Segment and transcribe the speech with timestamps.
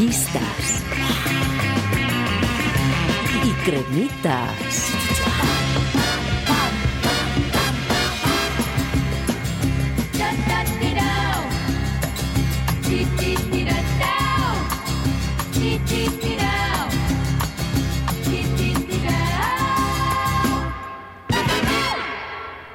[0.00, 0.82] Playistas.
[3.44, 4.94] Y cremitas.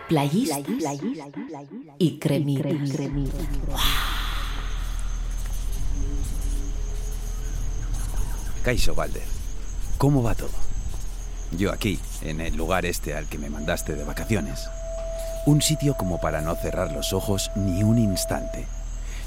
[0.08, 1.00] Playistas
[1.98, 4.05] y cremitas.
[8.66, 9.22] Caixo Valder,
[10.00, 10.50] ¿cómo va todo?
[11.52, 14.68] Yo aquí, en el lugar este al que me mandaste de vacaciones.
[15.46, 18.66] Un sitio como para no cerrar los ojos ni un instante.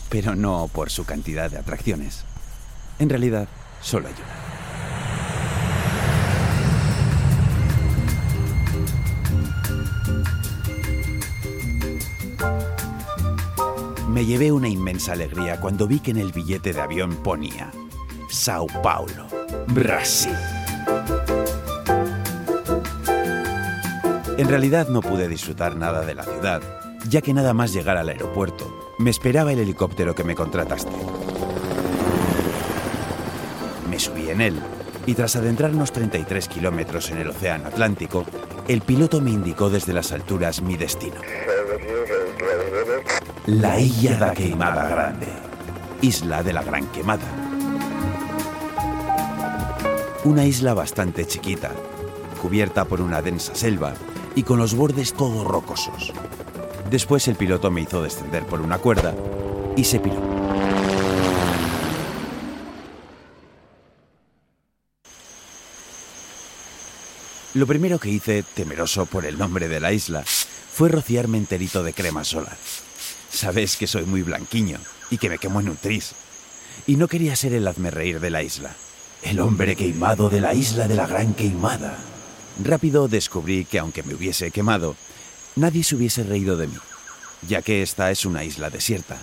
[0.09, 2.24] Pero no por su cantidad de atracciones.
[2.98, 3.47] En realidad,
[3.80, 4.24] solo hay una.
[14.08, 17.70] Me llevé una inmensa alegría cuando vi que en el billete de avión ponía
[18.29, 19.27] Sao Paulo,
[19.69, 20.34] Brasil.
[24.37, 26.61] En realidad no pude disfrutar nada de la ciudad,
[27.09, 30.93] ya que nada más llegar al aeropuerto, me esperaba el helicóptero que me contrataste.
[33.91, 34.61] Me subí en él
[35.07, 38.27] y tras adentrarnos 33 kilómetros en el Océano Atlántico,
[38.69, 41.17] el piloto me indicó desde las alturas mi destino.
[43.47, 45.29] La Illa da Queimada Grande,
[46.03, 47.48] isla de la Gran Quemada.
[50.24, 51.72] Una isla bastante chiquita,
[52.42, 53.94] cubierta por una densa selva
[54.34, 56.12] y con los bordes todos rocosos.
[56.91, 59.14] Después el piloto me hizo descender por una cuerda
[59.77, 60.20] y se piró.
[67.55, 71.92] Lo primero que hice, temeroso por el nombre de la isla, fue rociarme enterito de
[71.92, 72.57] crema solar.
[73.30, 74.78] Sabes que soy muy blanquiño
[75.11, 76.12] y que me quemo en un tris.
[76.89, 78.74] Y no quería ser el reír de la isla.
[79.23, 81.98] El hombre queimado de la isla de la gran queimada.
[82.62, 84.96] Rápido descubrí que aunque me hubiese quemado,
[85.56, 86.77] nadie se hubiese reído de mí,
[87.46, 89.18] ya que esta es una isla desierta.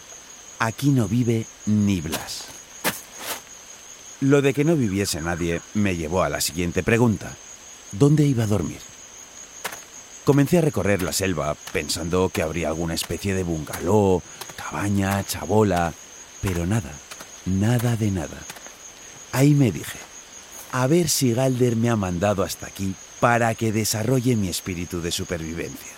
[0.59, 2.45] Aquí no vive ni Blas.
[4.21, 7.35] Lo de que no viviese nadie me llevó a la siguiente pregunta.
[7.91, 8.79] ¿Dónde iba a dormir?
[10.23, 14.21] Comencé a recorrer la selva pensando que habría alguna especie de bungalow,
[14.55, 15.93] cabaña, chabola,
[16.41, 16.91] pero nada,
[17.45, 18.39] nada de nada.
[19.35, 19.99] Ahí me dije,
[20.71, 25.11] a ver si Galder me ha mandado hasta aquí para que desarrolle mi espíritu de
[25.11, 25.91] supervivencia.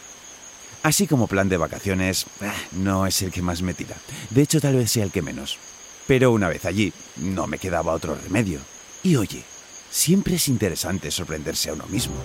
[0.81, 3.95] Así como plan de vacaciones, ah, no es el que más me tira.
[4.31, 5.59] De hecho, tal vez sea el que menos.
[6.07, 8.59] Pero una vez allí, no me quedaba otro remedio.
[9.03, 9.43] Y oye,
[9.91, 12.15] siempre es interesante sorprenderse a uno mismo.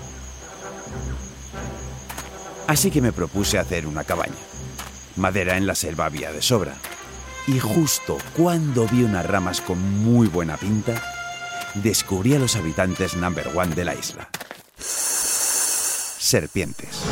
[2.67, 4.33] Así que me propuse hacer una cabaña.
[5.17, 6.75] Madera en la selva había de sobra.
[7.47, 11.03] Y justo cuando vi unas ramas con muy buena pinta,
[11.75, 14.29] descubrí a los habitantes number one de la isla.
[16.19, 17.03] Serpientes.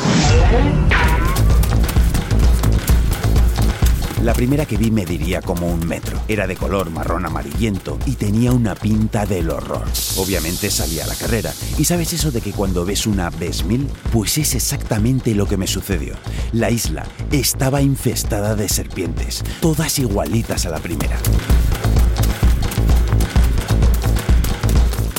[4.23, 6.19] La primera que vi mediría como un metro.
[6.27, 9.87] Era de color marrón amarillento y tenía una pinta del horror.
[10.15, 11.51] Obviamente salía a la carrera.
[11.79, 13.87] ¿Y sabes eso de que cuando ves una ves mil?
[14.13, 16.13] Pues es exactamente lo que me sucedió.
[16.51, 21.17] La isla estaba infestada de serpientes, todas igualitas a la primera.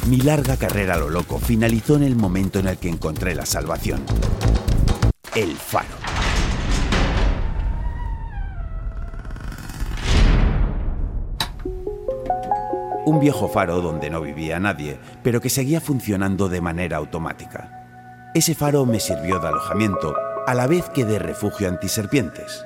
[0.06, 3.46] Mi larga carrera a lo loco finalizó en el momento en el que encontré la
[3.46, 4.00] salvación.
[5.34, 6.11] El faro.
[13.04, 18.30] Un viejo faro donde no vivía nadie, pero que seguía funcionando de manera automática.
[18.32, 20.14] Ese faro me sirvió de alojamiento,
[20.46, 22.64] a la vez que de refugio antiserpientes.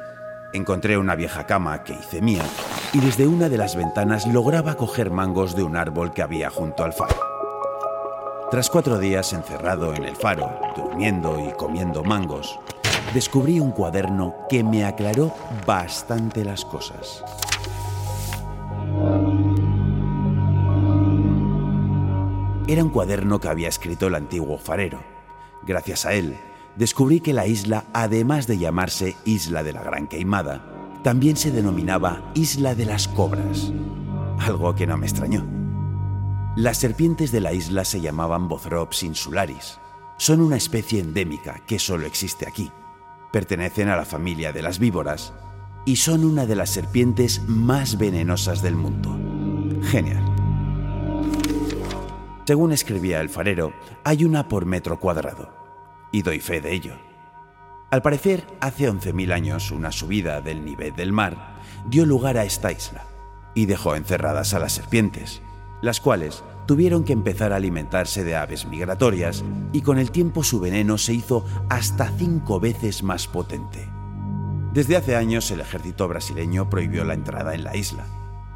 [0.53, 2.45] Encontré una vieja cama que hice mía
[2.93, 6.85] y desde una de las ventanas lograba coger mangos de un árbol que había junto
[6.85, 7.17] al faro.
[8.51, 12.61] Tras cuatro días encerrado en el faro, durmiendo y comiendo mangos,
[13.15, 15.35] descubrí un cuaderno que me aclaró
[15.67, 17.25] bastante las cosas.
[22.69, 24.99] Era un cuaderno que había escrito el antiguo farero.
[25.65, 26.37] Gracias a él,
[26.75, 30.65] descubrí que la isla, además de llamarse Isla de la Gran Queimada,
[31.05, 33.73] también se denominaba Isla de las Cobras,
[34.41, 35.47] algo que no me extrañó.
[36.57, 39.79] Las serpientes de la isla se llamaban Bothrops insularis.
[40.17, 42.73] Son una especie endémica que solo existe aquí.
[43.31, 45.33] Pertenecen a la familia de las víboras
[45.85, 49.17] y son una de las serpientes más venenosas del mundo.
[49.85, 50.26] Genial.
[52.47, 53.73] Según escribía el farero,
[54.05, 55.53] hay una por metro cuadrado.
[56.13, 56.95] Y doy fe de ello.
[57.91, 61.57] Al parecer, hace 11.000 años una subida del nivel del mar
[61.87, 63.05] dio lugar a esta isla.
[63.55, 65.41] y dejó encerradas a las serpientes,
[65.81, 69.43] las cuales tuvieron que empezar a alimentarse de aves migratorias
[69.73, 73.89] y con el tiempo su veneno se hizo hasta cinco veces más potente.
[74.75, 78.05] Desde hace años el ejército brasileño prohibió la entrada en la isla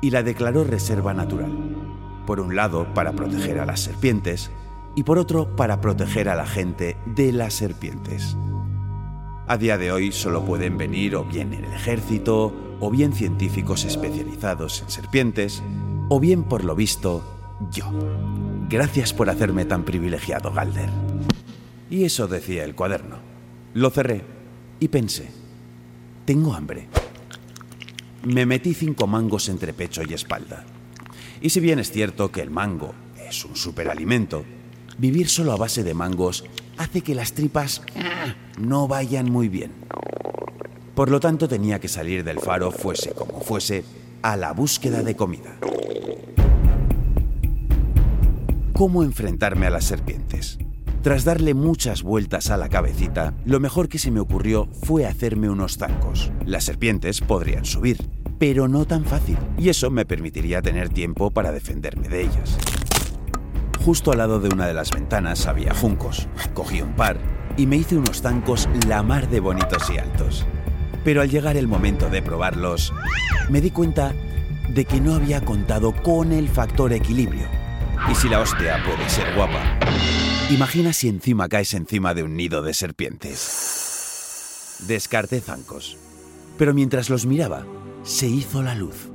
[0.03, 1.51] y la declaró reserva natural,
[2.27, 4.51] por un lado para proteger a las serpientes
[4.95, 8.37] y por otro para proteger a la gente de las serpientes.
[9.47, 14.81] A día de hoy solo pueden venir o bien el ejército, o bien científicos especializados
[14.83, 15.63] en serpientes,
[16.09, 17.23] o bien por lo visto
[17.73, 17.91] yo.
[18.69, 20.89] Gracias por hacerme tan privilegiado, Galder.
[21.91, 23.17] Y eso decía el cuaderno.
[23.75, 24.25] Lo cerré
[24.79, 25.31] y pensé,
[26.25, 26.89] tengo hambre.
[28.23, 30.65] Me metí cinco mangos entre pecho y espalda.
[31.41, 32.95] Y si bien es cierto que el mango
[33.29, 34.45] es un superalimento,
[34.99, 36.45] vivir solo a base de mangos
[36.77, 37.83] hace que las tripas
[38.59, 39.73] no vayan muy bien.
[40.95, 43.85] Por lo tanto tenía que salir del faro, fuese como fuese,
[44.23, 45.57] a la búsqueda de comida.
[48.75, 50.59] ¿Cómo enfrentarme a las serpientes?
[51.03, 55.49] Tras darle muchas vueltas a la cabecita, lo mejor que se me ocurrió fue hacerme
[55.49, 56.31] unos zancos.
[56.45, 58.07] Las serpientes podrían subir,
[58.41, 62.57] pero no tan fácil, y eso me permitiría tener tiempo para defenderme de ellas.
[63.85, 66.27] Justo al lado de una de las ventanas había juncos.
[66.55, 67.19] Cogí un par
[67.59, 70.47] y me hice unos zancos la mar de bonitos y altos.
[71.05, 72.95] Pero al llegar el momento de probarlos,
[73.51, 74.15] me di cuenta
[74.71, 77.47] de que no había contado con el factor equilibrio
[78.09, 79.79] y si la hostia puede ser guapa,
[80.51, 83.37] imagina si encima caes encima de un nido de serpientes.
[84.89, 85.99] Descarté zancos,
[86.57, 87.67] pero mientras los miraba,
[88.02, 89.11] se hizo la luz.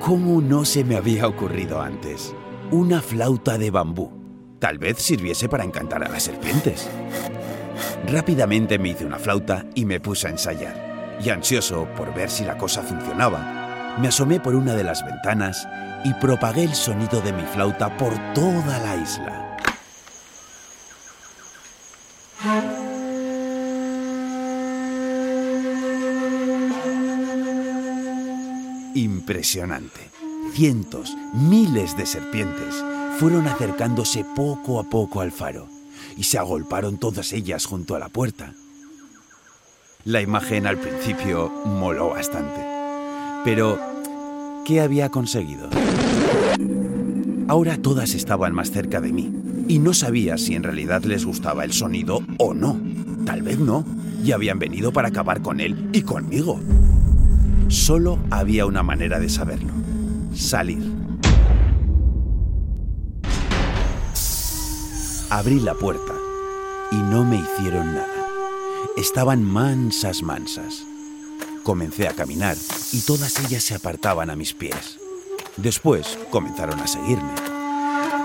[0.00, 2.34] ¿Cómo no se me había ocurrido antes?
[2.70, 4.10] Una flauta de bambú.
[4.58, 6.88] Tal vez sirviese para encantar a las serpientes.
[8.06, 11.18] Rápidamente me hice una flauta y me puse a ensayar.
[11.24, 15.66] Y ansioso por ver si la cosa funcionaba, me asomé por una de las ventanas
[16.04, 19.55] y propagué el sonido de mi flauta por toda la isla.
[28.96, 30.08] Impresionante.
[30.54, 32.82] Cientos, miles de serpientes
[33.18, 35.68] fueron acercándose poco a poco al faro
[36.16, 38.54] y se agolparon todas ellas junto a la puerta.
[40.04, 42.64] La imagen al principio moló bastante,
[43.44, 43.78] pero
[44.64, 45.68] ¿qué había conseguido?
[47.48, 49.30] Ahora todas estaban más cerca de mí
[49.68, 52.80] y no sabía si en realidad les gustaba el sonido o no.
[53.26, 53.84] Tal vez no,
[54.24, 56.58] y habían venido para acabar con él y conmigo.
[57.68, 59.72] Solo había una manera de saberlo.
[60.34, 60.94] Salir.
[65.30, 66.12] Abrí la puerta
[66.92, 68.28] y no me hicieron nada.
[68.96, 70.84] Estaban mansas, mansas.
[71.64, 72.56] Comencé a caminar
[72.92, 74.98] y todas ellas se apartaban a mis pies.
[75.56, 77.32] Después comenzaron a seguirme.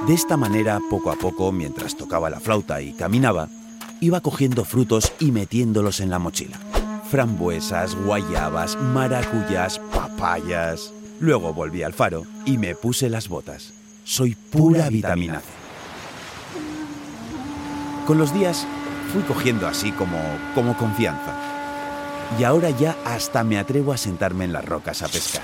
[0.07, 3.49] De esta manera, poco a poco, mientras tocaba la flauta y caminaba,
[3.99, 6.59] iba cogiendo frutos y metiéndolos en la mochila.
[7.11, 10.93] Frambuesas, guayabas, maracuyas, papayas.
[11.19, 13.73] Luego volví al faro y me puse las botas.
[14.05, 15.45] Soy pura vitamina C.
[18.07, 18.65] Con los días
[19.11, 20.17] fui cogiendo así como,
[20.55, 21.35] como confianza.
[22.39, 25.43] Y ahora ya hasta me atrevo a sentarme en las rocas a pescar.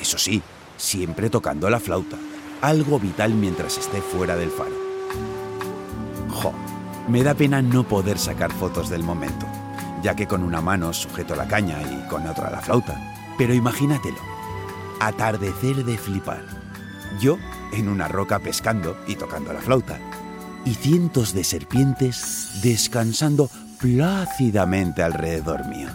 [0.00, 0.40] Eso sí,
[0.76, 2.16] siempre tocando la flauta,
[2.60, 4.76] algo vital mientras esté fuera del faro.
[6.30, 6.52] Jo,
[7.08, 9.46] me da pena no poder sacar fotos del momento,
[10.06, 12.94] ya que con una mano sujeto la caña y con otra la flauta.
[13.36, 14.18] Pero imagínatelo,
[15.00, 16.44] atardecer de flipar.
[17.20, 17.38] Yo
[17.72, 19.98] en una roca pescando y tocando la flauta,
[20.64, 25.88] y cientos de serpientes descansando plácidamente alrededor mío.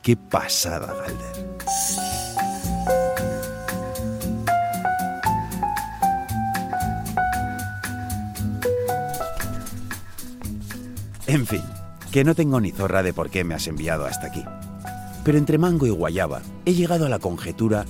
[0.00, 1.48] ¡Qué pasada, Galder!
[11.26, 11.64] En fin,
[12.12, 14.44] que no tengo ni zorra de por qué me has enviado hasta aquí.
[15.24, 17.84] Pero entre mango y guayaba he llegado a la conjetura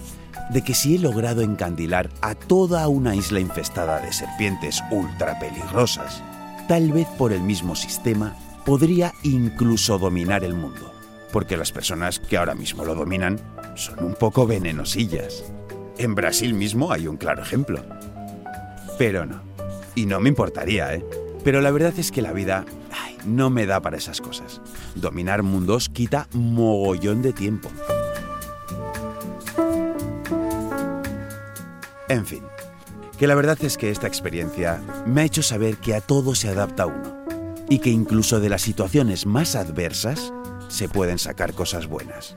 [0.50, 6.22] de que si he logrado encandilar a toda una isla infestada de serpientes ultra peligrosas,
[6.68, 8.34] tal vez por el mismo sistema
[8.64, 10.92] podría incluso dominar el mundo,
[11.32, 13.38] porque las personas que ahora mismo lo dominan
[13.74, 15.44] son un poco venenosillas.
[15.98, 17.84] En Brasil mismo hay un claro ejemplo.
[18.98, 19.40] Pero no,
[19.94, 21.04] y no me importaría, ¿eh?
[21.44, 22.64] Pero la verdad es que la vida
[23.24, 24.60] no me da para esas cosas.
[24.94, 27.70] Dominar mundos quita mogollón de tiempo.
[32.08, 32.42] En fin,
[33.18, 36.48] que la verdad es que esta experiencia me ha hecho saber que a todo se
[36.48, 37.18] adapta uno
[37.68, 40.32] y que incluso de las situaciones más adversas
[40.68, 42.36] se pueden sacar cosas buenas.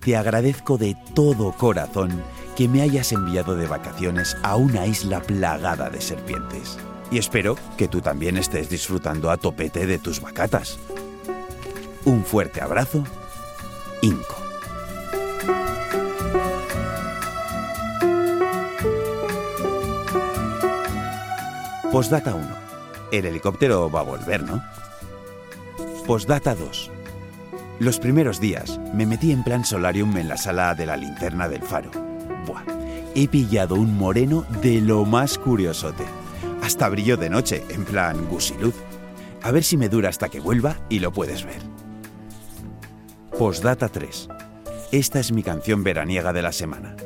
[0.00, 2.22] te agradezco de todo corazón
[2.56, 6.78] que me hayas enviado de vacaciones a una isla plagada de serpientes.
[7.10, 10.78] Y espero que tú también estés disfrutando a topete de tus vacatas.
[12.04, 13.04] Un fuerte abrazo,
[14.02, 14.36] Inco.
[21.94, 22.44] Postdata 1.
[23.12, 24.60] El helicóptero va a volver, ¿no?
[26.06, 26.90] Postdata 2.
[27.78, 31.62] Los primeros días me metí en plan solarium en la sala de la linterna del
[31.62, 31.90] faro.
[32.46, 32.64] Buah,
[33.14, 36.04] he pillado un moreno de lo más curiosote.
[36.64, 38.74] Hasta brillo de noche, en plan gusiluz.
[39.42, 41.60] A ver si me dura hasta que vuelva y lo puedes ver.
[43.38, 44.28] Postdata 3.
[44.90, 46.96] Esta es mi canción veraniega de la semana.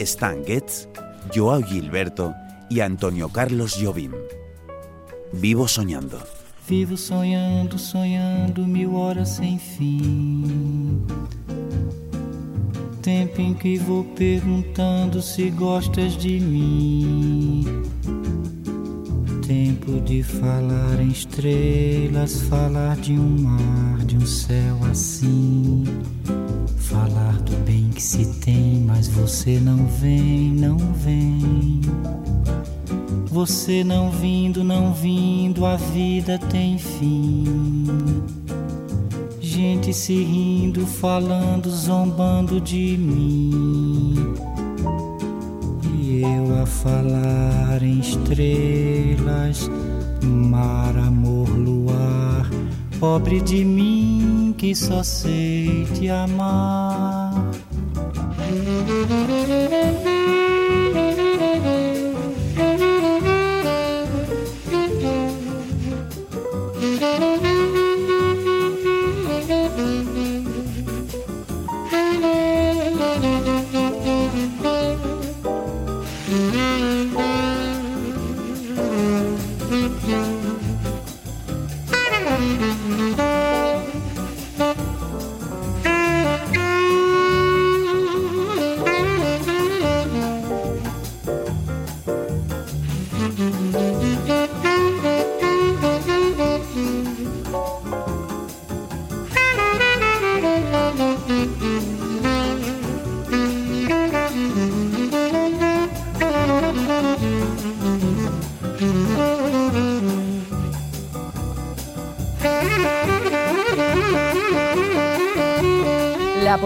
[0.00, 0.88] Stan Getz,
[1.32, 2.34] Joao Gilberto
[2.68, 4.12] y Antonio Carlos Jobim.
[5.30, 6.18] Vivo soñando.
[6.68, 11.06] Vivo sonhando, sonhando mil horas sem fim.
[13.02, 17.86] Tempo em que vou perguntando se gostas de mim.
[19.46, 25.84] Tempo de falar em estrelas, falar de um mar, de um céu assim.
[26.78, 31.80] Falar do bem que se tem, mas você não vem, não vem.
[33.26, 37.84] Você não vindo, não vindo, a vida tem fim.
[39.40, 44.34] Gente se rindo, falando, zombando de mim.
[46.22, 49.70] Eu a falar em estrelas,
[50.22, 52.48] mar, amor, luar.
[52.98, 57.50] Pobre de mim que só sei te amar.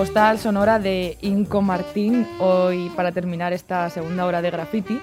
[0.01, 4.99] Postal sonora de Inco Martín, hoy para terminar esta segunda hora de graffiti.